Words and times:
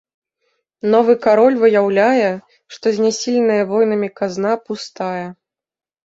Новы 0.93 1.13
кароль 1.25 1.57
выяўляе, 1.63 2.29
што 2.75 2.85
знясіленая 2.97 3.63
войнамі 3.73 4.09
казна 4.21 4.55
пустая. 4.71 5.27